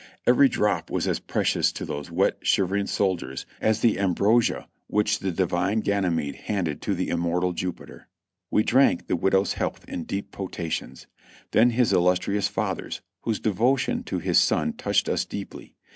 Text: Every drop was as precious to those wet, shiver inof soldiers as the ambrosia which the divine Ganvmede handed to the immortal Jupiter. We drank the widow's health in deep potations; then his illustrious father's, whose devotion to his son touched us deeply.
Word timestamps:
Every 0.25 0.49
drop 0.49 0.89
was 0.89 1.07
as 1.07 1.19
precious 1.19 1.71
to 1.73 1.85
those 1.85 2.09
wet, 2.09 2.37
shiver 2.41 2.75
inof 2.75 2.89
soldiers 2.89 3.45
as 3.61 3.81
the 3.81 3.99
ambrosia 3.99 4.67
which 4.87 5.19
the 5.19 5.31
divine 5.31 5.83
Ganvmede 5.83 6.37
handed 6.37 6.81
to 6.81 6.95
the 6.95 7.09
immortal 7.09 7.53
Jupiter. 7.53 8.07
We 8.49 8.63
drank 8.63 9.05
the 9.05 9.15
widow's 9.15 9.53
health 9.53 9.85
in 9.87 10.05
deep 10.05 10.31
potations; 10.31 11.05
then 11.51 11.69
his 11.69 11.93
illustrious 11.93 12.47
father's, 12.47 13.01
whose 13.25 13.39
devotion 13.39 14.01
to 14.05 14.17
his 14.17 14.39
son 14.39 14.73
touched 14.73 15.07
us 15.07 15.23
deeply. 15.23 15.75